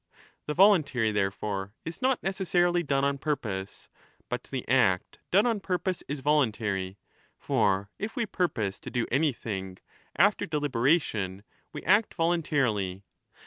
[0.47, 3.87] The voluntary, therefore, is not 1189 necessarily done on purpose,
[4.29, 6.97] but the act done on purpose is voluntary;
[7.37, 9.77] for if we purpose to do anything
[10.17, 13.03] after deliberation, we act voluntarily.